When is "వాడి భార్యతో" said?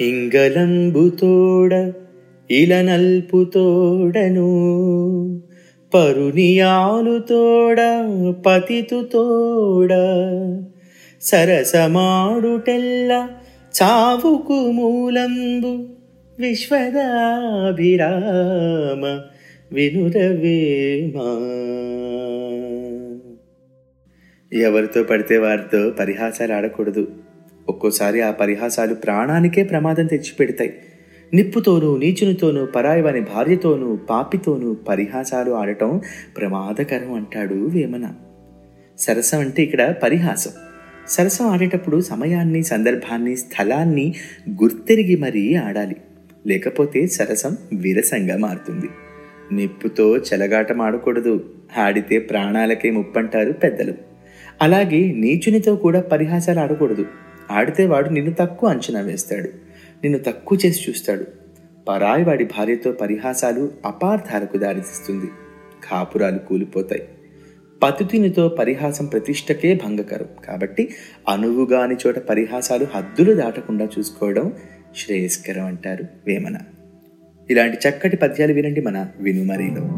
62.24-62.92